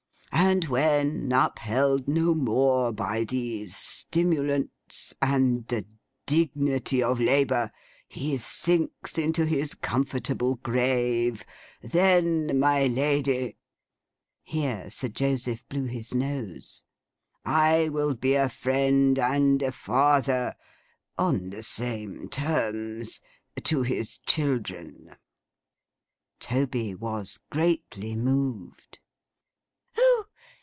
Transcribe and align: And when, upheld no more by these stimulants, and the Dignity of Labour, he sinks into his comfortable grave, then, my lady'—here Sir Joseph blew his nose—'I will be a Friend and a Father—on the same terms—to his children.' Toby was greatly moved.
And 0.33 0.65
when, 0.67 1.31
upheld 1.31 2.07
no 2.07 2.33
more 2.33 2.91
by 2.91 3.25
these 3.25 3.75
stimulants, 3.75 5.13
and 5.21 5.65
the 5.67 5.85
Dignity 6.25 7.01
of 7.03 7.19
Labour, 7.19 7.71
he 8.07 8.37
sinks 8.37 9.17
into 9.17 9.45
his 9.45 9.75
comfortable 9.75 10.55
grave, 10.55 11.45
then, 11.81 12.57
my 12.59 12.87
lady'—here 12.87 13.55
Sir 14.89 15.07
Joseph 15.09 15.67
blew 15.69 15.85
his 15.85 16.15
nose—'I 16.15 17.89
will 17.89 18.15
be 18.15 18.33
a 18.33 18.49
Friend 18.49 19.19
and 19.19 19.61
a 19.61 19.71
Father—on 19.71 21.49
the 21.51 21.63
same 21.63 22.27
terms—to 22.29 23.83
his 23.83 24.17
children.' 24.17 25.15
Toby 26.39 26.95
was 26.95 27.39
greatly 27.51 28.15
moved. 28.15 28.99